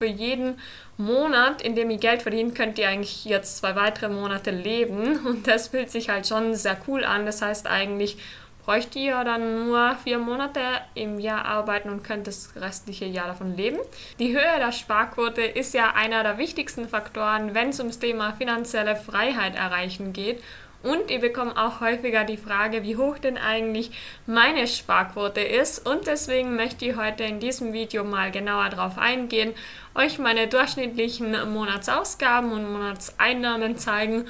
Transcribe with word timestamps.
Für 0.00 0.06
jeden 0.06 0.60
Monat, 0.96 1.60
in 1.60 1.74
dem 1.74 1.90
ihr 1.90 1.96
Geld 1.96 2.22
verdient, 2.22 2.54
könnt 2.54 2.78
ihr 2.78 2.88
eigentlich 2.88 3.24
jetzt 3.24 3.56
zwei 3.56 3.74
weitere 3.74 4.08
Monate 4.08 4.52
leben. 4.52 5.26
Und 5.26 5.48
das 5.48 5.66
fühlt 5.66 5.90
sich 5.90 6.08
halt 6.08 6.28
schon 6.28 6.54
sehr 6.54 6.76
cool 6.86 7.04
an. 7.04 7.26
Das 7.26 7.42
heißt 7.42 7.66
eigentlich, 7.66 8.16
bräucht 8.64 8.94
ihr 8.94 9.24
dann 9.24 9.66
nur 9.66 9.96
vier 10.04 10.20
Monate 10.20 10.60
im 10.94 11.18
Jahr 11.18 11.44
arbeiten 11.46 11.90
und 11.90 12.04
könnt 12.04 12.28
das 12.28 12.52
restliche 12.54 13.06
Jahr 13.06 13.26
davon 13.26 13.56
leben. 13.56 13.78
Die 14.20 14.32
Höhe 14.32 14.58
der 14.60 14.70
Sparquote 14.70 15.42
ist 15.42 15.74
ja 15.74 15.94
einer 15.96 16.22
der 16.22 16.38
wichtigsten 16.38 16.88
Faktoren, 16.88 17.56
wenn 17.56 17.70
es 17.70 17.80
ums 17.80 17.98
Thema 17.98 18.34
finanzielle 18.34 18.94
Freiheit 18.94 19.56
erreichen 19.56 20.12
geht. 20.12 20.40
Und 20.82 21.10
ich 21.10 21.20
bekomme 21.20 21.56
auch 21.56 21.80
häufiger 21.80 22.24
die 22.24 22.36
Frage, 22.36 22.84
wie 22.84 22.96
hoch 22.96 23.18
denn 23.18 23.36
eigentlich 23.36 23.90
meine 24.26 24.66
Sparquote 24.66 25.40
ist. 25.40 25.86
Und 25.86 26.06
deswegen 26.06 26.54
möchte 26.54 26.86
ich 26.86 26.96
heute 26.96 27.24
in 27.24 27.40
diesem 27.40 27.72
Video 27.72 28.04
mal 28.04 28.30
genauer 28.30 28.68
darauf 28.68 28.96
eingehen, 28.96 29.54
euch 29.94 30.18
meine 30.18 30.46
durchschnittlichen 30.46 31.52
Monatsausgaben 31.52 32.52
und 32.52 32.72
Monatseinnahmen 32.72 33.76
zeigen 33.76 34.26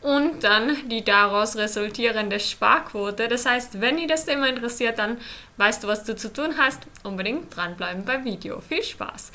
und 0.00 0.42
dann 0.42 0.88
die 0.88 1.04
daraus 1.04 1.56
resultierende 1.56 2.40
Sparquote. 2.40 3.28
Das 3.28 3.46
heißt, 3.46 3.80
wenn 3.80 3.96
dich 3.96 4.08
das 4.08 4.26
Thema 4.26 4.48
interessiert, 4.48 4.98
dann 4.98 5.18
weißt 5.58 5.84
du, 5.84 5.88
was 5.88 6.02
du 6.02 6.16
zu 6.16 6.32
tun 6.32 6.56
hast. 6.58 6.80
Unbedingt 7.04 7.56
dranbleiben 7.56 8.04
beim 8.04 8.24
Video. 8.24 8.60
Viel 8.60 8.82
Spaß! 8.82 9.30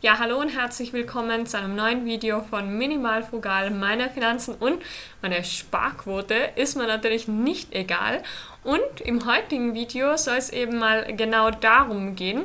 Ja, 0.00 0.20
hallo 0.20 0.38
und 0.38 0.50
herzlich 0.50 0.92
willkommen 0.92 1.44
zu 1.46 1.58
einem 1.58 1.74
neuen 1.74 2.04
Video 2.04 2.40
von 2.40 2.78
Minimal 2.78 3.24
Frugal. 3.24 3.72
Meine 3.72 4.08
Finanzen 4.08 4.54
und 4.54 4.80
meine 5.22 5.42
Sparquote 5.42 6.36
ist 6.54 6.76
mir 6.76 6.86
natürlich 6.86 7.26
nicht 7.26 7.74
egal. 7.74 8.22
Und 8.62 9.00
im 9.00 9.26
heutigen 9.26 9.74
Video 9.74 10.16
soll 10.16 10.36
es 10.36 10.50
eben 10.50 10.78
mal 10.78 11.12
genau 11.16 11.50
darum 11.50 12.14
gehen, 12.14 12.42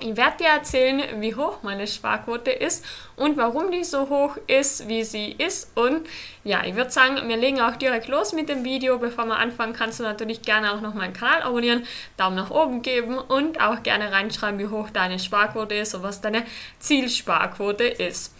ich 0.00 0.16
werde 0.16 0.38
dir 0.38 0.48
erzählen, 0.48 1.20
wie 1.20 1.34
hoch 1.34 1.62
meine 1.62 1.86
Sparquote 1.86 2.50
ist 2.50 2.84
und 3.16 3.36
warum 3.36 3.70
die 3.70 3.84
so 3.84 4.08
hoch 4.08 4.36
ist, 4.46 4.88
wie 4.88 5.04
sie 5.04 5.32
ist. 5.32 5.70
Und 5.76 6.06
ja, 6.44 6.64
ich 6.64 6.74
würde 6.74 6.90
sagen, 6.90 7.28
wir 7.28 7.36
legen 7.36 7.60
auch 7.60 7.76
direkt 7.76 8.08
los 8.08 8.32
mit 8.32 8.48
dem 8.48 8.64
Video. 8.64 8.98
Bevor 8.98 9.26
wir 9.26 9.38
anfangen, 9.38 9.74
kannst 9.74 10.00
du 10.00 10.02
natürlich 10.02 10.42
gerne 10.42 10.72
auch 10.72 10.80
noch 10.80 10.94
meinen 10.94 11.12
Kanal 11.12 11.42
abonnieren, 11.42 11.86
Daumen 12.16 12.36
nach 12.36 12.50
oben 12.50 12.82
geben 12.82 13.16
und 13.16 13.60
auch 13.60 13.82
gerne 13.82 14.10
reinschreiben, 14.10 14.58
wie 14.58 14.66
hoch 14.66 14.90
deine 14.90 15.18
Sparquote 15.18 15.74
ist 15.76 15.94
und 15.94 16.02
was 16.02 16.20
deine 16.20 16.44
Zielsparquote 16.80 17.84
ist. 17.84 18.34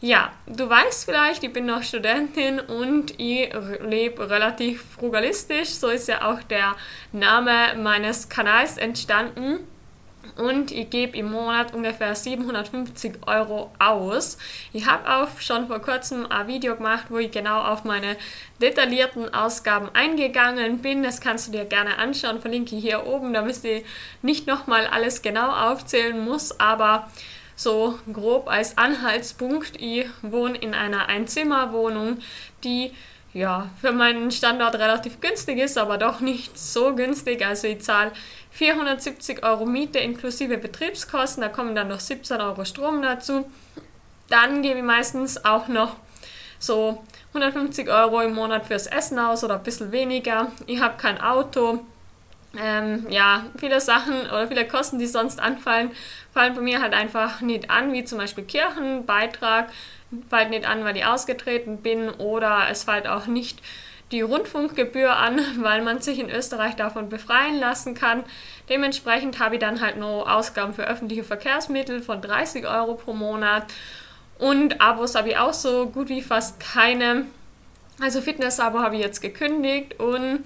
Ja, 0.00 0.32
du 0.46 0.68
weißt 0.68 1.06
vielleicht, 1.06 1.42
ich 1.42 1.52
bin 1.52 1.66
noch 1.66 1.82
Studentin 1.82 2.60
und 2.60 3.18
ich 3.18 3.50
lebe 3.80 4.28
relativ 4.28 4.84
frugalistisch. 4.96 5.70
So 5.70 5.88
ist 5.88 6.08
ja 6.08 6.30
auch 6.30 6.42
der 6.42 6.76
Name 7.12 7.74
meines 7.76 8.28
Kanals 8.28 8.76
entstanden 8.76 9.60
und 10.36 10.70
ich 10.70 10.90
gebe 10.90 11.16
im 11.16 11.30
Monat 11.30 11.74
ungefähr 11.74 12.14
750 12.14 13.26
Euro 13.26 13.70
aus. 13.78 14.38
Ich 14.72 14.86
habe 14.86 15.10
auch 15.10 15.40
schon 15.40 15.66
vor 15.66 15.80
kurzem 15.80 16.26
ein 16.30 16.46
Video 16.46 16.76
gemacht, 16.76 17.06
wo 17.08 17.18
ich 17.18 17.30
genau 17.30 17.62
auf 17.62 17.84
meine 17.84 18.16
detaillierten 18.60 19.32
Ausgaben 19.32 19.88
eingegangen 19.94 20.78
bin. 20.78 21.02
Das 21.02 21.20
kannst 21.20 21.48
du 21.48 21.52
dir 21.52 21.64
gerne 21.64 21.98
anschauen, 21.98 22.40
verlinke 22.40 22.76
ich 22.76 22.82
hier 22.82 23.06
oben, 23.06 23.32
damit 23.32 23.64
ich 23.64 23.84
nicht 24.22 24.46
nochmal 24.46 24.86
alles 24.86 25.22
genau 25.22 25.50
aufzählen 25.50 26.22
muss, 26.22 26.60
aber 26.60 27.08
so 27.56 27.98
grob 28.12 28.48
als 28.48 28.76
Anhaltspunkt, 28.76 29.80
ich 29.80 30.06
wohne 30.20 30.58
in 30.58 30.74
einer 30.74 31.08
Einzimmerwohnung, 31.08 32.18
die 32.62 32.92
ja, 33.36 33.68
für 33.82 33.92
meinen 33.92 34.30
Standort 34.30 34.76
relativ 34.76 35.20
günstig 35.20 35.58
ist, 35.58 35.76
aber 35.76 35.98
doch 35.98 36.20
nicht 36.20 36.58
so 36.58 36.94
günstig. 36.94 37.44
Also 37.44 37.66
ich 37.66 37.82
zahle 37.82 38.12
470 38.52 39.44
Euro 39.44 39.66
Miete 39.66 39.98
inklusive 39.98 40.56
Betriebskosten, 40.56 41.42
da 41.42 41.50
kommen 41.50 41.74
dann 41.74 41.88
noch 41.88 42.00
17 42.00 42.40
Euro 42.40 42.64
Strom 42.64 43.02
dazu. 43.02 43.44
Dann 44.30 44.62
gebe 44.62 44.78
ich 44.78 44.84
meistens 44.84 45.44
auch 45.44 45.68
noch 45.68 45.96
so 46.58 47.04
150 47.34 47.90
Euro 47.90 48.22
im 48.22 48.34
Monat 48.34 48.64
fürs 48.64 48.86
Essen 48.86 49.18
aus 49.18 49.44
oder 49.44 49.56
ein 49.56 49.62
bisschen 49.62 49.92
weniger. 49.92 50.50
Ich 50.66 50.80
habe 50.80 50.96
kein 50.96 51.20
Auto. 51.20 51.84
Ähm, 52.60 53.06
ja, 53.10 53.44
viele 53.58 53.80
Sachen 53.80 54.20
oder 54.20 54.48
viele 54.48 54.66
Kosten, 54.66 54.98
die 54.98 55.06
sonst 55.06 55.40
anfallen, 55.40 55.90
fallen 56.32 56.54
bei 56.54 56.60
mir 56.60 56.80
halt 56.80 56.94
einfach 56.94 57.40
nicht 57.40 57.70
an, 57.70 57.92
wie 57.92 58.04
zum 58.04 58.18
Beispiel 58.18 58.44
Kirchenbeitrag, 58.44 59.68
fällt 60.28 60.50
nicht 60.50 60.68
an, 60.68 60.84
weil 60.84 60.96
ich 60.96 61.04
ausgetreten 61.04 61.78
bin 61.78 62.10
oder 62.10 62.66
es 62.70 62.84
fällt 62.84 63.06
auch 63.08 63.26
nicht 63.26 63.60
die 64.12 64.20
Rundfunkgebühr 64.20 65.16
an, 65.16 65.40
weil 65.60 65.82
man 65.82 66.00
sich 66.00 66.18
in 66.18 66.30
Österreich 66.30 66.76
davon 66.76 67.08
befreien 67.08 67.58
lassen 67.58 67.94
kann. 67.94 68.24
Dementsprechend 68.68 69.38
habe 69.38 69.56
ich 69.56 69.60
dann 69.60 69.80
halt 69.80 69.96
nur 69.96 70.32
Ausgaben 70.32 70.74
für 70.74 70.86
öffentliche 70.86 71.24
Verkehrsmittel 71.24 72.02
von 72.02 72.20
30 72.22 72.66
Euro 72.66 72.94
pro 72.94 73.12
Monat 73.12 73.66
und 74.38 74.80
Abos 74.80 75.14
habe 75.14 75.30
ich 75.30 75.38
auch 75.38 75.54
so 75.54 75.86
gut 75.86 76.08
wie 76.08 76.22
fast 76.22 76.60
keine. 76.60 77.26
Also 78.00 78.20
Fitness-Abo 78.20 78.80
habe 78.80 78.96
ich 78.96 79.00
jetzt 79.00 79.22
gekündigt 79.22 79.98
und 79.98 80.44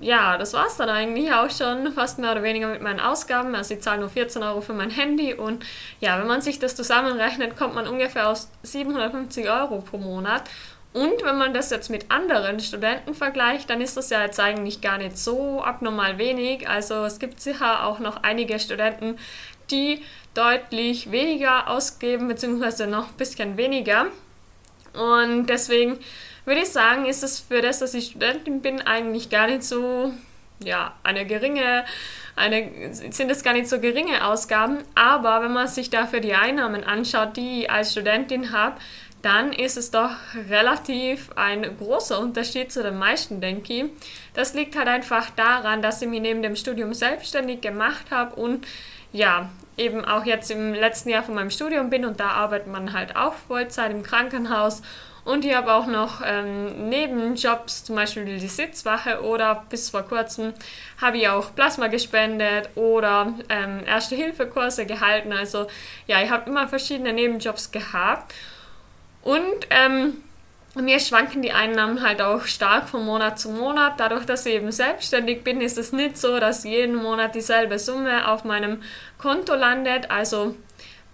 ja, 0.00 0.38
das 0.38 0.54
war 0.54 0.66
es 0.66 0.76
dann 0.76 0.88
eigentlich 0.88 1.32
auch 1.32 1.50
schon 1.50 1.92
fast 1.92 2.18
mehr 2.18 2.32
oder 2.32 2.42
weniger 2.42 2.68
mit 2.68 2.82
meinen 2.82 3.00
Ausgaben. 3.00 3.54
Also 3.54 3.74
ich 3.74 3.80
zahle 3.80 4.00
nur 4.00 4.10
14 4.10 4.42
Euro 4.42 4.60
für 4.60 4.72
mein 4.72 4.90
Handy 4.90 5.34
und 5.34 5.64
ja, 6.00 6.18
wenn 6.18 6.26
man 6.26 6.40
sich 6.40 6.58
das 6.58 6.76
zusammenrechnet, 6.76 7.56
kommt 7.56 7.74
man 7.74 7.86
ungefähr 7.86 8.28
aus 8.28 8.48
750 8.62 9.50
Euro 9.50 9.80
pro 9.80 9.98
Monat. 9.98 10.44
Und 10.92 11.22
wenn 11.22 11.38
man 11.38 11.54
das 11.54 11.70
jetzt 11.70 11.88
mit 11.88 12.10
anderen 12.10 12.58
Studenten 12.58 13.14
vergleicht, 13.14 13.70
dann 13.70 13.80
ist 13.80 13.96
das 13.96 14.10
ja 14.10 14.22
jetzt 14.22 14.40
eigentlich 14.40 14.80
gar 14.80 14.98
nicht 14.98 15.16
so 15.16 15.62
abnormal 15.62 16.18
wenig. 16.18 16.68
Also 16.68 17.04
es 17.04 17.20
gibt 17.20 17.40
sicher 17.40 17.84
auch 17.86 18.00
noch 18.00 18.24
einige 18.24 18.58
Studenten, 18.58 19.16
die 19.70 20.02
deutlich 20.34 21.12
weniger 21.12 21.68
ausgeben, 21.68 22.26
beziehungsweise 22.26 22.88
noch 22.88 23.08
ein 23.08 23.16
bisschen 23.16 23.56
weniger. 23.56 24.06
Und 24.94 25.46
deswegen 25.46 25.98
würde 26.44 26.60
ich 26.60 26.68
sagen, 26.68 27.06
ist 27.06 27.22
es 27.22 27.40
für 27.40 27.62
das, 27.62 27.78
dass 27.80 27.94
ich 27.94 28.06
Studentin 28.06 28.60
bin, 28.60 28.80
eigentlich 28.82 29.30
gar 29.30 29.46
nicht 29.46 29.62
so, 29.62 30.12
ja, 30.62 30.94
eine 31.02 31.26
geringe, 31.26 31.84
eine, 32.36 32.92
sind 32.92 33.30
es 33.30 33.42
gar 33.42 33.52
nicht 33.52 33.68
so 33.68 33.80
geringe 33.80 34.26
Ausgaben. 34.26 34.78
Aber 34.94 35.42
wenn 35.42 35.52
man 35.52 35.68
sich 35.68 35.90
dafür 35.90 36.20
die 36.20 36.34
Einnahmen 36.34 36.84
anschaut, 36.84 37.36
die 37.36 37.62
ich 37.62 37.70
als 37.70 37.92
Studentin 37.92 38.52
habe, 38.52 38.76
dann 39.22 39.52
ist 39.52 39.76
es 39.76 39.90
doch 39.90 40.10
relativ 40.48 41.30
ein 41.36 41.76
großer 41.76 42.18
Unterschied 42.18 42.72
zu 42.72 42.82
den 42.82 42.98
meisten, 42.98 43.40
denke 43.40 43.72
ich. 43.72 43.84
Das 44.34 44.54
liegt 44.54 44.76
halt 44.76 44.88
einfach 44.88 45.30
daran, 45.30 45.82
dass 45.82 46.00
ich 46.00 46.08
mich 46.08 46.22
neben 46.22 46.42
dem 46.42 46.56
Studium 46.56 46.94
selbstständig 46.94 47.60
gemacht 47.60 48.10
habe 48.10 48.36
und 48.36 48.66
ja, 49.12 49.50
eben 49.76 50.04
auch 50.04 50.24
jetzt 50.24 50.50
im 50.50 50.72
letzten 50.72 51.10
Jahr 51.10 51.22
von 51.22 51.34
meinem 51.34 51.50
Studium 51.50 51.90
bin 51.90 52.04
und 52.04 52.20
da 52.20 52.28
arbeitet 52.28 52.68
man 52.68 52.92
halt 52.92 53.16
auch 53.16 53.34
Vollzeit 53.34 53.90
im 53.90 54.02
Krankenhaus 54.02 54.82
und 55.24 55.44
ich 55.44 55.54
habe 55.54 55.72
auch 55.72 55.86
noch 55.86 56.22
ähm, 56.24 56.88
Nebenjobs, 56.88 57.84
zum 57.84 57.96
Beispiel 57.96 58.24
die 58.24 58.48
Sitzwache 58.48 59.22
oder 59.22 59.64
bis 59.68 59.90
vor 59.90 60.02
kurzem 60.02 60.54
habe 61.00 61.18
ich 61.18 61.28
auch 61.28 61.54
Plasma 61.54 61.88
gespendet 61.88 62.70
oder 62.74 63.34
ähm, 63.48 63.80
Erste-Hilfe-Kurse 63.86 64.86
gehalten. 64.86 65.32
Also 65.32 65.66
ja, 66.06 66.22
ich 66.22 66.30
habe 66.30 66.48
immer 66.48 66.68
verschiedene 66.68 67.12
Nebenjobs 67.12 67.70
gehabt 67.70 68.34
und 69.22 69.66
ähm, 69.70 70.16
mir 70.74 71.00
schwanken 71.00 71.42
die 71.42 71.52
Einnahmen 71.52 72.02
halt 72.02 72.22
auch 72.22 72.44
stark 72.44 72.88
von 72.88 73.04
Monat 73.04 73.40
zu 73.40 73.50
Monat. 73.50 73.94
Dadurch, 73.98 74.24
dass 74.24 74.46
ich 74.46 74.54
eben 74.54 74.70
selbstständig 74.70 75.42
bin, 75.42 75.60
ist 75.60 75.78
es 75.78 75.92
nicht 75.92 76.16
so, 76.16 76.38
dass 76.38 76.64
jeden 76.64 76.94
Monat 76.94 77.34
dieselbe 77.34 77.78
Summe 77.78 78.28
auf 78.28 78.44
meinem 78.44 78.82
Konto 79.18 79.54
landet. 79.54 80.10
Also 80.10 80.54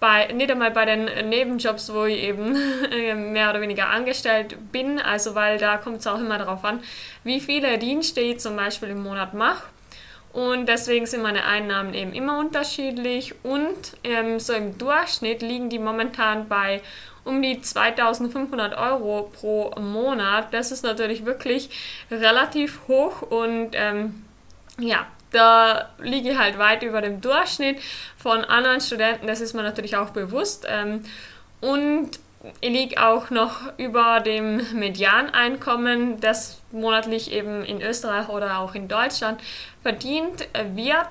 bei, 0.00 0.26
nicht 0.32 0.50
einmal 0.50 0.70
bei 0.70 0.84
den 0.84 1.28
Nebenjobs, 1.28 1.92
wo 1.92 2.04
ich 2.04 2.22
eben 2.22 2.52
mehr 3.32 3.50
oder 3.50 3.60
weniger 3.60 3.88
angestellt 3.88 4.56
bin. 4.72 4.98
Also 4.98 5.34
weil 5.34 5.58
da 5.58 5.78
kommt 5.78 5.98
es 5.98 6.06
auch 6.06 6.18
immer 6.18 6.38
darauf 6.38 6.64
an, 6.64 6.80
wie 7.24 7.40
viele 7.40 7.78
Dienste 7.78 8.20
ich 8.20 8.40
zum 8.40 8.56
Beispiel 8.56 8.90
im 8.90 9.02
Monat 9.02 9.34
mache. 9.34 9.62
Und 10.32 10.66
deswegen 10.66 11.06
sind 11.06 11.22
meine 11.22 11.46
Einnahmen 11.46 11.94
eben 11.94 12.12
immer 12.12 12.38
unterschiedlich 12.38 13.34
und 13.42 13.74
ähm, 14.04 14.38
so 14.38 14.52
im 14.52 14.76
Durchschnitt 14.76 15.40
liegen 15.40 15.70
die 15.70 15.78
momentan 15.78 16.46
bei 16.46 16.82
um 17.24 17.40
die 17.40 17.60
2500 17.62 18.76
Euro 18.76 19.30
pro 19.32 19.70
Monat. 19.80 20.52
Das 20.52 20.72
ist 20.72 20.84
natürlich 20.84 21.24
wirklich 21.24 21.70
relativ 22.10 22.80
hoch 22.86 23.22
und 23.22 23.70
ähm, 23.72 24.26
ja, 24.78 25.06
da 25.32 25.90
liege 25.98 26.30
ich 26.30 26.38
halt 26.38 26.58
weit 26.58 26.82
über 26.82 27.00
dem 27.00 27.20
Durchschnitt 27.20 27.78
von 28.16 28.44
anderen 28.44 28.80
Studenten, 28.80 29.26
das 29.26 29.40
ist 29.40 29.54
mir 29.54 29.62
natürlich 29.62 29.96
auch 29.96 30.10
bewusst. 30.10 30.66
Ähm, 30.68 31.02
und 31.60 32.18
ich 32.60 32.70
liege 32.70 33.04
auch 33.04 33.30
noch 33.30 33.60
über 33.76 34.20
dem 34.20 34.60
Medianeinkommen, 34.78 36.20
das 36.20 36.60
monatlich 36.70 37.32
eben 37.32 37.64
in 37.64 37.82
Österreich 37.82 38.28
oder 38.28 38.58
auch 38.58 38.74
in 38.74 38.88
Deutschland 38.88 39.40
verdient 39.82 40.48
wird. 40.74 41.06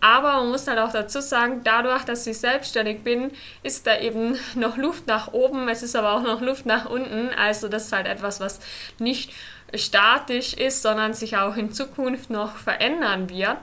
Aber 0.00 0.34
man 0.34 0.50
muss 0.50 0.68
halt 0.68 0.78
auch 0.78 0.92
dazu 0.92 1.20
sagen, 1.20 1.62
dadurch, 1.64 2.04
dass 2.04 2.26
ich 2.26 2.38
selbstständig 2.38 3.02
bin, 3.02 3.32
ist 3.64 3.86
da 3.86 3.98
eben 3.98 4.38
noch 4.54 4.76
Luft 4.76 5.08
nach 5.08 5.32
oben, 5.32 5.68
es 5.68 5.82
ist 5.82 5.96
aber 5.96 6.12
auch 6.12 6.22
noch 6.22 6.40
Luft 6.40 6.66
nach 6.66 6.88
unten. 6.88 7.30
Also 7.36 7.68
das 7.68 7.86
ist 7.86 7.92
halt 7.92 8.06
etwas, 8.06 8.38
was 8.38 8.60
nicht 9.00 9.32
statisch 9.74 10.54
ist, 10.54 10.82
sondern 10.82 11.14
sich 11.14 11.36
auch 11.36 11.56
in 11.56 11.72
Zukunft 11.72 12.30
noch 12.30 12.56
verändern 12.56 13.28
wird. 13.30 13.56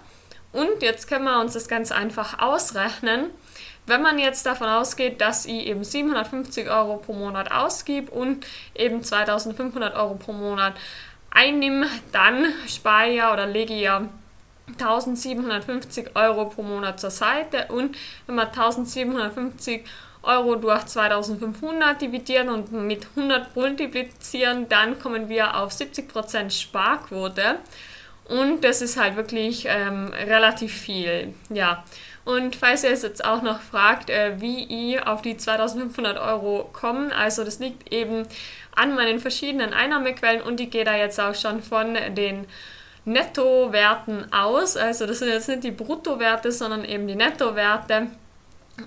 Und 0.52 0.82
jetzt 0.82 1.08
können 1.08 1.26
wir 1.26 1.40
uns 1.42 1.54
das 1.54 1.68
ganz 1.68 1.92
einfach 1.92 2.40
ausrechnen. 2.40 3.32
Wenn 3.88 4.02
man 4.02 4.18
jetzt 4.18 4.46
davon 4.46 4.68
ausgeht, 4.68 5.22
dass 5.22 5.46
ich 5.46 5.68
eben 5.68 5.84
750 5.84 6.70
Euro 6.70 6.98
pro 6.98 7.14
Monat 7.14 7.52
ausgib 7.52 8.12
und 8.12 8.46
eben 8.74 9.04
2500 9.04 9.96
Euro 9.96 10.16
pro 10.16 10.34
Monat 10.34 10.74
einnehme, 11.30 11.88
dann 12.12 12.46
spare 12.68 13.10
ich 13.10 13.18
ja 13.18 13.34
oder 13.34 13.46
lege 13.46 13.74
ich 13.74 13.82
ja 13.82 14.08
1750 14.68 16.16
Euro 16.16 16.46
pro 16.46 16.64
Monat 16.64 17.00
zur 17.00 17.12
Seite 17.12 17.68
und 17.70 17.96
wenn 18.26 18.36
man 18.36 18.48
1750 18.48 19.84
Euro 20.26 20.56
durch 20.56 20.86
2500 20.86 22.02
dividieren 22.02 22.50
und 22.50 22.72
mit 22.72 23.08
100 23.16 23.56
multiplizieren, 23.56 24.68
dann 24.70 25.00
kommen 25.00 25.30
wir 25.30 25.58
auf 25.58 25.72
70% 25.72 26.50
Sparquote. 26.50 27.60
Und 28.28 28.64
das 28.64 28.82
ist 28.82 29.00
halt 29.00 29.16
wirklich 29.16 29.66
ähm, 29.68 30.12
relativ 30.14 30.74
viel. 30.74 31.34
Ja. 31.50 31.84
Und 32.26 32.56
falls 32.56 32.84
ihr 32.84 32.90
es 32.90 33.04
jetzt 33.04 33.24
auch 33.24 33.44
noch 33.44 33.62
fragt, 33.62 34.10
äh, 34.10 34.42
wie 34.42 34.94
ich 34.94 35.06
auf 35.06 35.22
die 35.22 35.38
2500 35.38 36.18
Euro 36.18 36.70
komme, 36.74 37.16
also 37.16 37.44
das 37.44 37.60
liegt 37.60 37.94
eben 37.94 38.28
an 38.76 38.96
meinen 38.96 39.20
verschiedenen 39.20 39.74
Einnahmequellen 39.74 40.42
und 40.42 40.60
ich 40.60 40.72
gehe 40.72 40.84
da 40.84 40.96
jetzt 40.96 41.20
auch 41.20 41.36
schon 41.36 41.62
von 41.62 41.96
den 42.16 42.48
Nettowerten 43.06 44.34
aus. 44.34 44.76
Also 44.76 45.06
das 45.06 45.20
sind 45.20 45.30
jetzt 45.30 45.48
nicht 45.48 45.64
die 45.64 45.72
Bruttowerte, 45.72 46.52
sondern 46.52 46.84
eben 46.84 47.08
die 47.08 47.16
Nettowerte. 47.16 48.08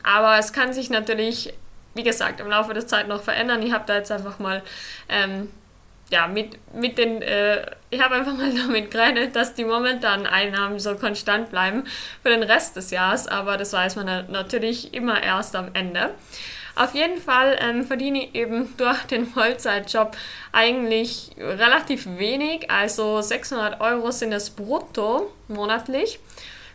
Aber 0.03 0.39
es 0.39 0.53
kann 0.53 0.73
sich 0.73 0.91
natürlich, 0.91 1.55
wie 1.95 2.03
gesagt, 2.03 2.41
im 2.41 2.49
Laufe 2.49 2.75
der 2.75 2.87
Zeit 2.87 3.09
noch 3.09 3.23
verändern. 3.23 3.63
Ich 3.63 3.73
habe 3.73 3.85
da 3.87 3.97
jetzt 3.97 4.13
einfach 4.13 4.39
mal 4.39 4.63
ähm, 5.09 5.49
ja, 6.11 6.27
mit, 6.27 6.59
mit 6.75 6.99
den, 6.99 7.23
äh, 7.23 7.71
ich 7.91 8.03
habe 8.03 8.17
einfach 8.17 8.37
mal 8.37 8.53
damit 8.67 8.91
gerechnet, 8.91 9.37
dass 9.37 9.55
die 9.55 9.65
momentanen 9.65 10.27
Einnahmen 10.27 10.79
so 10.79 10.95
konstant 10.97 11.51
bleiben 11.51 11.85
für 12.23 12.31
den 12.31 12.43
Rest 12.43 12.77
des 12.77 12.91
Jahres, 12.91 13.27
aber 13.27 13.57
das 13.57 13.73
weiß 13.73 13.97
man 13.97 14.31
natürlich 14.31 14.95
immer 14.95 15.23
erst 15.23 15.57
am 15.57 15.71
Ende. 15.75 16.11
Auf 16.77 16.95
jeden 16.95 17.21
Fall 17.21 17.59
ähm, 17.61 17.85
verdiene 17.85 18.25
ich 18.25 18.35
eben 18.37 18.73
durch 18.77 19.03
den 19.05 19.27
Vollzeitjob 19.27 20.17
eigentlich 20.53 21.31
relativ 21.39 22.07
wenig, 22.19 22.71
also 22.71 23.21
600 23.21 23.81
Euro 23.81 24.13
sind 24.13 24.33
es 24.33 24.51
brutto 24.51 25.33
monatlich 25.49 26.21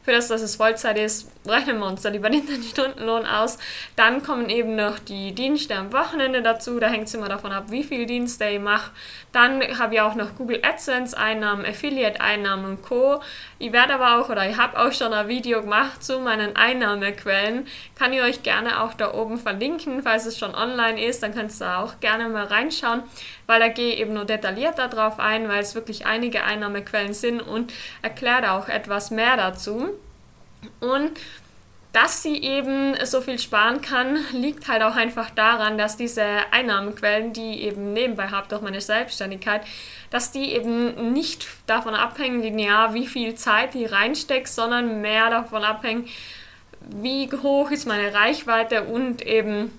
für 0.04 0.12
das, 0.12 0.28
dass 0.28 0.42
es 0.42 0.58
Vollzeit 0.58 0.98
ist, 0.98 1.32
rechnen 1.46 1.80
wir 1.80 1.88
uns 1.88 2.02
da 2.02 2.10
lieber 2.10 2.30
den 2.30 2.48
Stundenlohn 2.64 3.26
aus. 3.26 3.58
Dann 3.96 4.24
kommen 4.24 4.50
eben 4.50 4.76
noch 4.76 5.00
die 5.00 5.34
Dienste 5.34 5.76
am 5.76 5.94
Wochenende 5.94 6.42
dazu. 6.42 6.80
Da 6.80 6.88
hängt 6.88 7.08
es 7.08 7.14
immer 7.14 7.30
davon 7.30 7.52
ab, 7.52 7.66
wie 7.70 7.84
viel 7.84 8.06
Dienste 8.06 8.46
ich 8.46 8.60
mache. 8.60 8.92
Dann 9.32 9.62
habe 9.78 9.96
ich 9.96 10.02
auch 10.02 10.16
noch 10.16 10.36
Google 10.36 10.62
AdSense 10.64 11.18
Einnahmen, 11.18 11.66
Affiliate 11.66 12.22
Einnahmen 12.22 12.66
und 12.66 12.82
Co. 12.84 13.22
Ich 13.60 13.72
werde 13.72 13.96
aber 13.96 14.20
auch 14.20 14.30
oder 14.30 14.50
ich 14.50 14.58
habe 14.58 14.80
auch 14.80 14.92
schon 14.92 15.14
ein 15.14 15.28
Video 15.28 15.62
gemacht 15.62 16.04
zu 16.04 16.20
meinen 16.20 16.56
Einnahmequellen. 16.56 17.68
Kann 17.98 18.14
ich 18.14 18.22
euch 18.22 18.44
gerne 18.44 18.82
auch 18.82 18.94
da 18.94 19.14
oben 19.14 19.38
verlinken, 19.38 20.04
falls 20.04 20.26
es 20.26 20.38
schon 20.38 20.56
online 20.56 21.04
ist. 21.04 21.24
Dann 21.24 21.34
kannst 21.34 21.60
du 21.60 21.66
da 21.66 21.84
auch 21.84 22.00
gerne 22.00 22.30
mal 22.30 22.46
reinschauen, 22.46 23.04
weil 23.48 23.60
da 23.60 23.68
gehe 23.68 23.94
ich 23.94 24.00
eben 24.00 24.14
nur 24.14 24.26
detaillierter 24.26 24.88
drauf 24.88 25.20
ein, 25.20 25.50
weil 25.50 25.62
es 25.62 25.76
wirklich 25.76 26.06
einige 26.06 26.44
Einnahmequellen 26.44 27.14
sind 27.14 27.42
und 27.42 27.74
erklärt 28.02 28.46
auch 28.48 28.70
etwas 28.70 29.12
mehr 29.12 29.38
dazu. 29.38 29.94
Und 30.80 31.12
dass 31.94 32.24
sie 32.24 32.42
eben 32.42 32.96
so 33.06 33.22
viel 33.22 33.38
sparen 33.38 33.82
kann, 33.82 34.18
liegt 34.34 34.68
halt 34.68 34.82
auch 34.82 34.96
einfach 34.96 35.30
daran, 35.30 35.78
dass 35.78 35.96
diese 35.96 36.26
Einnahmequellen, 36.50 37.34
die 37.34 37.54
ich 37.54 37.62
eben 37.62 37.94
nebenbei 37.94 38.30
habe 38.30 38.48
durch 38.50 38.64
meine 38.64 38.82
Selbstständigkeit, 38.82 39.62
dass 40.10 40.32
die 40.32 40.54
eben 40.54 41.14
nicht 41.14 41.48
davon 41.68 41.94
abhängen, 41.94 42.42
linear, 42.42 42.96
wie 42.96 43.06
viel 43.06 43.36
Zeit 43.36 43.76
ich 43.76 43.92
reinstecke, 43.92 44.48
sondern 44.50 45.02
mehr 45.02 45.30
davon 45.30 45.64
abhängen, 45.64 46.08
wie 46.90 47.30
hoch 47.32 47.70
ist 47.70 47.86
meine 47.86 48.12
Reichweite 48.14 48.84
und 48.86 49.22
eben 49.22 49.72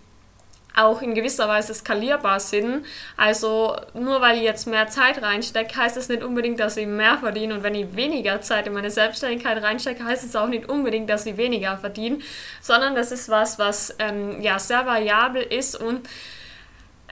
auch 0.75 1.03
in 1.03 1.15
gewisser 1.15 1.49
Weise 1.49 1.73
skalierbar 1.73 2.41
sind. 2.41 2.85
Also 3.17 3.77
nur 3.95 4.21
weil 4.21 4.39
ich 4.39 4.43
jetzt 4.43 4.67
mehr 4.67 4.89
Zeit 4.89 5.23
reinstecke, 5.23 5.77
heißt 5.77 5.97
das 5.97 6.09
nicht 6.09 6.23
unbedingt, 6.23 6.59
dass 6.61 6.77
ich 6.77 6.87
mehr 6.87 7.19
verdiene. 7.19 7.55
Und 7.55 7.63
wenn 7.63 7.75
ich 7.75 7.95
weniger 7.97 8.41
Zeit 8.41 8.67
in 8.67 8.73
meine 8.73 8.91
Selbstständigkeit 8.91 9.63
reinstecke, 9.63 10.05
heißt 10.05 10.25
es 10.25 10.37
auch 10.37 10.49
nicht 10.49 10.69
unbedingt, 10.69 11.09
dass 11.09 11.27
ich 11.27 11.37
weniger 11.37 11.77
verdiene, 11.77 12.19
sondern 12.61 12.95
das 12.95 13.13
ist 13.13 13.29
was, 13.29 13.59
was 13.59 13.95
ähm, 13.99 14.41
ja 14.41 14.59
sehr 14.59 14.85
variabel 14.85 15.43
ist 15.43 15.81
und 15.81 16.09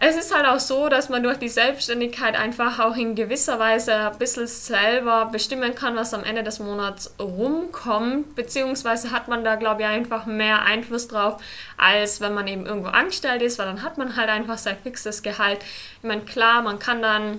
es 0.05 0.17
ist 0.17 0.35
halt 0.35 0.47
auch 0.47 0.59
so, 0.59 0.89
dass 0.89 1.11
man 1.11 1.23
durch 1.23 1.39
die 1.39 1.49
Selbstständigkeit 1.49 2.35
einfach 2.35 2.81
auch 2.81 2.97
in 2.97 3.15
gewisser 3.15 3.61
Weise 3.61 4.11
ein 4.11 4.19
bisschen 4.19 4.49
selber 4.49 5.27
bestimmen 5.27 5.77
kann, 5.77 5.95
was 5.95 6.13
am 6.13 6.25
Ende 6.25 6.43
des 6.43 6.59
Monats 6.59 7.15
rumkommt, 7.21 8.35
beziehungsweise 8.35 9.13
hat 9.13 9.29
man 9.29 9.45
da, 9.45 9.55
glaube 9.55 9.83
ich, 9.83 9.87
einfach 9.87 10.27
mehr 10.27 10.63
Einfluss 10.63 11.07
drauf, 11.07 11.41
als 11.77 12.21
wenn 12.21 12.35
man 12.35 12.49
eben 12.49 12.67
irgendwo 12.67 12.89
angestellt 12.89 13.43
ist, 13.43 13.61
weil 13.61 13.67
dann 13.67 13.85
hat 13.85 13.97
man 13.97 14.17
halt 14.17 14.29
einfach 14.29 14.59
sein 14.59 14.77
fixes 14.83 15.23
Gehalt. 15.23 15.61
Ich 15.99 16.09
meine, 16.09 16.23
klar, 16.23 16.63
man 16.63 16.81
kann 16.81 17.01
dann 17.01 17.39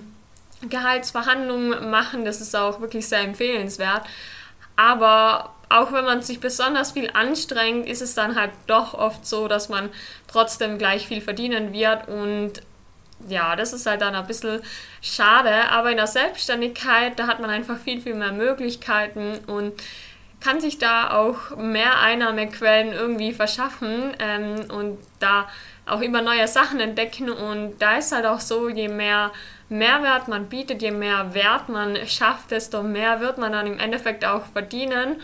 Gehaltsverhandlungen 0.62 1.90
machen, 1.90 2.24
das 2.24 2.40
ist 2.40 2.56
auch 2.56 2.80
wirklich 2.80 3.06
sehr 3.06 3.20
empfehlenswert, 3.20 4.06
aber 4.74 5.53
auch 5.74 5.92
wenn 5.92 6.04
man 6.04 6.22
sich 6.22 6.38
besonders 6.38 6.92
viel 6.92 7.10
anstrengt, 7.12 7.88
ist 7.88 8.00
es 8.00 8.14
dann 8.14 8.36
halt 8.36 8.52
doch 8.68 8.94
oft 8.94 9.26
so, 9.26 9.48
dass 9.48 9.68
man 9.68 9.90
trotzdem 10.28 10.78
gleich 10.78 11.08
viel 11.08 11.20
verdienen 11.20 11.72
wird. 11.72 12.08
Und 12.08 12.52
ja, 13.28 13.56
das 13.56 13.72
ist 13.72 13.86
halt 13.86 14.00
dann 14.00 14.14
ein 14.14 14.26
bisschen 14.26 14.60
schade, 15.02 15.68
aber 15.70 15.90
in 15.90 15.96
der 15.96 16.06
Selbstständigkeit, 16.06 17.18
da 17.18 17.26
hat 17.26 17.40
man 17.40 17.50
einfach 17.50 17.78
viel, 17.78 18.00
viel 18.00 18.14
mehr 18.14 18.32
Möglichkeiten 18.32 19.38
und 19.46 19.72
kann 20.40 20.60
sich 20.60 20.78
da 20.78 21.10
auch 21.10 21.56
mehr 21.56 21.98
Einnahmequellen 22.00 22.92
irgendwie 22.92 23.32
verschaffen 23.32 24.12
ähm, 24.18 24.70
und 24.70 24.98
da 25.18 25.48
auch 25.86 26.02
immer 26.02 26.22
neue 26.22 26.46
Sachen 26.46 26.80
entdecken. 26.80 27.30
Und 27.30 27.78
da 27.78 27.96
ist 27.96 28.12
halt 28.12 28.26
auch 28.26 28.40
so, 28.40 28.68
je 28.68 28.88
mehr 28.88 29.32
Mehrwert 29.70 30.28
man 30.28 30.48
bietet, 30.48 30.82
je 30.82 30.90
mehr 30.90 31.34
Wert 31.34 31.68
man 31.68 31.96
schafft, 32.06 32.50
desto 32.50 32.82
mehr 32.82 33.20
wird 33.20 33.38
man 33.38 33.52
dann 33.52 33.66
im 33.66 33.78
Endeffekt 33.80 34.24
auch 34.24 34.42
verdienen 34.52 35.16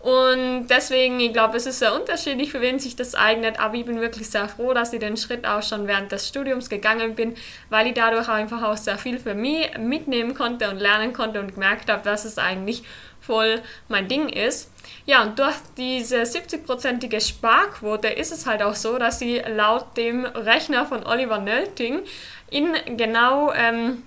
und 0.00 0.68
deswegen, 0.68 1.18
ich 1.18 1.32
glaube, 1.32 1.56
es 1.56 1.66
ist 1.66 1.80
sehr 1.80 1.92
unterschiedlich, 1.92 2.52
für 2.52 2.60
wen 2.60 2.78
sich 2.78 2.94
das 2.94 3.16
eignet, 3.16 3.58
aber 3.58 3.74
ich 3.74 3.84
bin 3.84 4.00
wirklich 4.00 4.30
sehr 4.30 4.48
froh, 4.48 4.72
dass 4.72 4.92
ich 4.92 5.00
den 5.00 5.16
Schritt 5.16 5.44
auch 5.44 5.62
schon 5.62 5.88
während 5.88 6.12
des 6.12 6.28
Studiums 6.28 6.70
gegangen 6.70 7.16
bin, 7.16 7.34
weil 7.68 7.88
ich 7.88 7.94
dadurch 7.94 8.28
einfach 8.28 8.62
auch 8.62 8.76
sehr 8.76 8.96
viel 8.96 9.18
für 9.18 9.34
mich 9.34 9.76
mitnehmen 9.76 10.34
konnte 10.34 10.70
und 10.70 10.78
lernen 10.78 11.12
konnte 11.12 11.40
und 11.40 11.54
gemerkt 11.54 11.90
habe, 11.90 12.04
dass 12.04 12.24
es 12.24 12.38
eigentlich 12.38 12.84
voll 13.20 13.60
mein 13.88 14.06
Ding 14.06 14.28
ist. 14.28 14.70
Ja, 15.04 15.22
und 15.22 15.36
durch 15.38 15.56
diese 15.76 16.18
70-prozentige 16.18 17.20
Sparquote 17.20 18.08
ist 18.08 18.30
es 18.30 18.46
halt 18.46 18.62
auch 18.62 18.76
so, 18.76 18.98
dass 18.98 19.18
sie 19.18 19.38
laut 19.38 19.96
dem 19.96 20.24
Rechner 20.24 20.86
von 20.86 21.04
Oliver 21.04 21.38
Nölting 21.38 22.02
in 22.50 22.72
genau 22.96 23.52
ähm, 23.52 24.04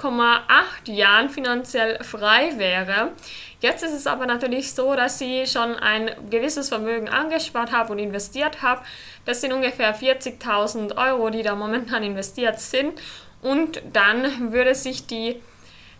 8,8 0.00 0.92
Jahren 0.92 1.30
finanziell 1.30 2.02
frei 2.02 2.52
wäre. 2.58 3.12
Jetzt 3.60 3.82
ist 3.84 3.92
es 3.92 4.06
aber 4.06 4.26
natürlich 4.26 4.74
so, 4.74 4.94
dass 4.96 5.18
sie 5.18 5.46
schon 5.46 5.76
ein 5.76 6.10
gewisses 6.30 6.68
Vermögen 6.68 7.08
angespart 7.08 7.72
habe 7.72 7.92
und 7.92 7.98
investiert 7.98 8.60
habe. 8.60 8.82
Das 9.24 9.40
sind 9.40 9.52
ungefähr 9.52 9.96
40.000 9.96 10.96
Euro, 10.96 11.30
die 11.30 11.42
da 11.42 11.54
momentan 11.54 12.02
investiert 12.02 12.58
sind. 12.58 13.00
Und 13.40 13.80
dann 13.92 14.52
würde 14.52 14.74
sich 14.74 15.06
die 15.06 15.40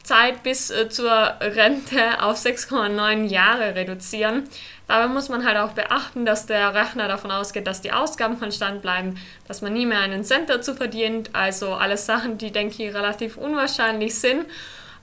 Zeit 0.02 0.42
bis 0.42 0.70
äh, 0.70 0.88
zur 0.88 1.10
Rente 1.40 2.22
auf 2.22 2.36
6,9 2.36 3.26
Jahre 3.26 3.74
reduzieren. 3.74 4.44
Dabei 4.88 5.06
muss 5.06 5.28
man 5.28 5.46
halt 5.46 5.56
auch 5.56 5.72
beachten, 5.72 6.26
dass 6.26 6.46
der 6.46 6.74
Rechner 6.74 7.08
davon 7.08 7.30
ausgeht, 7.30 7.66
dass 7.66 7.80
die 7.80 7.92
Ausgaben 7.92 8.38
konstant 8.38 8.82
bleiben, 8.82 9.16
dass 9.46 9.62
man 9.62 9.72
nie 9.72 9.86
mehr 9.86 10.00
einen 10.00 10.24
Cent 10.24 10.50
dazu 10.50 10.74
verdient. 10.74 11.30
Also 11.32 11.74
alles 11.74 12.06
Sachen, 12.06 12.36
die, 12.38 12.50
denke 12.50 12.82
ich, 12.82 12.94
relativ 12.94 13.36
unwahrscheinlich 13.36 14.16
sind. 14.16 14.46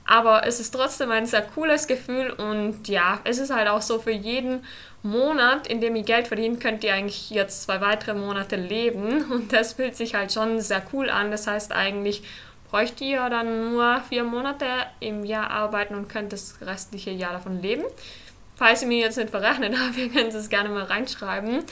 Aber 0.04 0.46
es 0.46 0.60
ist 0.60 0.72
trotzdem 0.72 1.10
ein 1.10 1.26
sehr 1.26 1.42
cooles 1.42 1.86
Gefühl 1.86 2.30
und 2.30 2.88
ja, 2.88 3.20
es 3.24 3.38
ist 3.38 3.54
halt 3.54 3.68
auch 3.68 3.82
so 3.82 4.00
für 4.00 4.10
jeden 4.10 4.64
Monat, 5.02 5.66
in 5.68 5.80
dem 5.80 5.94
ihr 5.94 6.02
Geld 6.02 6.28
verdient, 6.28 6.60
könnt 6.60 6.82
ihr 6.84 6.92
eigentlich 6.94 7.30
jetzt 7.30 7.62
zwei 7.62 7.80
weitere 7.80 8.14
Monate 8.14 8.56
leben 8.56 9.30
und 9.30 9.52
das 9.52 9.74
fühlt 9.74 9.96
sich 9.96 10.14
halt 10.14 10.32
schon 10.32 10.60
sehr 10.60 10.82
cool 10.92 11.10
an. 11.10 11.30
Das 11.30 11.46
heißt 11.46 11.72
eigentlich 11.72 12.22
bräuchte 12.70 13.04
ihr 13.04 13.28
dann 13.28 13.72
nur 13.72 14.00
vier 14.08 14.24
Monate 14.24 14.66
im 15.00 15.24
Jahr 15.24 15.50
arbeiten 15.50 15.94
und 15.94 16.08
könnt 16.08 16.32
das 16.32 16.58
restliche 16.60 17.10
Jahr 17.10 17.32
davon 17.32 17.60
leben. 17.60 17.82
Falls 18.54 18.82
ihr 18.82 18.88
mir 18.88 18.98
jetzt 18.98 19.16
nicht 19.16 19.30
verrechnet 19.30 19.74
habt, 19.78 19.96
ihr 19.98 20.08
könnt 20.08 20.32
es 20.34 20.48
gerne 20.48 20.68
mal 20.68 20.84
reinschreiben. 20.84 21.64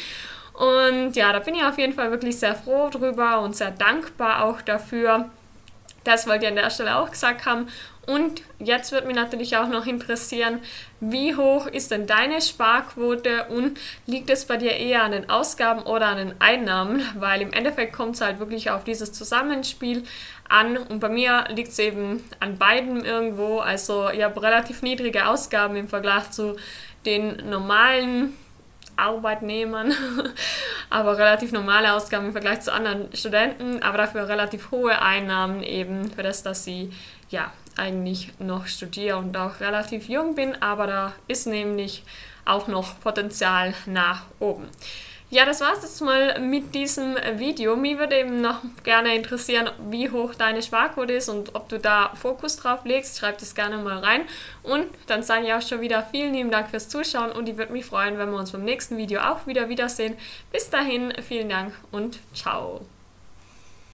Und 0.54 1.12
ja, 1.14 1.32
da 1.32 1.38
bin 1.38 1.54
ich 1.54 1.62
auf 1.62 1.78
jeden 1.78 1.92
Fall 1.92 2.10
wirklich 2.10 2.38
sehr 2.38 2.56
froh 2.56 2.88
drüber 2.90 3.40
und 3.40 3.54
sehr 3.54 3.70
dankbar 3.70 4.44
auch 4.44 4.60
dafür 4.60 5.30
Das 6.08 6.26
wollte 6.26 6.46
ich 6.46 6.50
an 6.50 6.56
der 6.56 6.70
Stelle 6.70 6.96
auch 6.96 7.10
gesagt 7.10 7.44
haben. 7.44 7.68
Und 8.06 8.40
jetzt 8.58 8.92
wird 8.92 9.06
mich 9.06 9.14
natürlich 9.14 9.58
auch 9.58 9.68
noch 9.68 9.84
interessieren, 9.84 10.60
wie 11.00 11.36
hoch 11.36 11.66
ist 11.66 11.90
denn 11.90 12.06
deine 12.06 12.40
Sparquote 12.40 13.44
und 13.50 13.78
liegt 14.06 14.30
es 14.30 14.46
bei 14.46 14.56
dir 14.56 14.74
eher 14.74 15.02
an 15.02 15.12
den 15.12 15.28
Ausgaben 15.28 15.82
oder 15.82 16.06
an 16.06 16.16
den 16.16 16.34
Einnahmen? 16.38 17.02
Weil 17.18 17.42
im 17.42 17.52
Endeffekt 17.52 17.92
kommt 17.92 18.14
es 18.14 18.22
halt 18.22 18.38
wirklich 18.38 18.70
auf 18.70 18.84
dieses 18.84 19.12
Zusammenspiel 19.12 20.04
an 20.48 20.78
und 20.78 21.00
bei 21.00 21.10
mir 21.10 21.44
liegt 21.50 21.72
es 21.72 21.78
eben 21.78 22.24
an 22.40 22.56
beiden 22.56 23.04
irgendwo. 23.04 23.58
Also 23.58 24.08
ich 24.08 24.22
habe 24.22 24.40
relativ 24.40 24.80
niedrige 24.80 25.26
Ausgaben 25.26 25.76
im 25.76 25.88
Vergleich 25.88 26.30
zu 26.30 26.56
den 27.04 27.50
normalen 27.50 28.34
Arbeitnehmern, 28.98 29.94
aber 30.90 31.16
relativ 31.18 31.52
normale 31.52 31.94
Ausgaben 31.94 32.26
im 32.26 32.32
Vergleich 32.32 32.60
zu 32.60 32.72
anderen 32.72 33.14
Studenten, 33.14 33.82
aber 33.82 33.98
dafür 33.98 34.28
relativ 34.28 34.70
hohe 34.70 35.00
Einnahmen 35.00 35.62
eben 35.62 36.10
für 36.10 36.22
das, 36.22 36.42
dass 36.42 36.64
sie 36.64 36.92
ja 37.30 37.52
eigentlich 37.76 38.32
noch 38.38 38.66
studiere 38.66 39.18
und 39.18 39.36
auch 39.36 39.60
relativ 39.60 40.08
jung 40.08 40.34
bin, 40.34 40.60
aber 40.60 40.86
da 40.86 41.12
ist 41.28 41.46
nämlich 41.46 42.02
auch 42.44 42.66
noch 42.66 42.98
Potenzial 43.00 43.74
nach 43.86 44.22
oben. 44.40 44.68
Ja, 45.30 45.44
das 45.44 45.60
war 45.60 45.74
es 45.74 45.82
jetzt 45.82 46.00
mal 46.00 46.40
mit 46.40 46.74
diesem 46.74 47.16
Video. 47.34 47.76
Mir 47.76 47.98
würde 47.98 48.18
eben 48.18 48.40
noch 48.40 48.62
gerne 48.82 49.14
interessieren, 49.14 49.68
wie 49.90 50.08
hoch 50.08 50.34
deine 50.34 50.62
Sparquote 50.62 51.12
ist 51.12 51.28
und 51.28 51.54
ob 51.54 51.68
du 51.68 51.78
da 51.78 52.12
Fokus 52.14 52.56
drauf 52.56 52.84
legst. 52.84 53.18
Schreib 53.18 53.36
das 53.36 53.54
gerne 53.54 53.76
mal 53.76 53.98
rein. 53.98 54.22
Und 54.62 54.86
dann 55.06 55.22
sage 55.22 55.46
ich 55.46 55.52
auch 55.52 55.60
schon 55.60 55.82
wieder 55.82 56.02
vielen 56.02 56.32
lieben 56.32 56.50
Dank 56.50 56.70
fürs 56.70 56.88
Zuschauen 56.88 57.30
und 57.30 57.46
ich 57.46 57.58
würde 57.58 57.74
mich 57.74 57.84
freuen, 57.84 58.16
wenn 58.16 58.30
wir 58.30 58.38
uns 58.38 58.52
beim 58.52 58.64
nächsten 58.64 58.96
Video 58.96 59.20
auch 59.20 59.46
wieder 59.46 59.68
wiedersehen. 59.68 60.16
Bis 60.50 60.70
dahin, 60.70 61.12
vielen 61.22 61.50
Dank 61.50 61.74
und 61.92 62.18
ciao. 62.32 62.86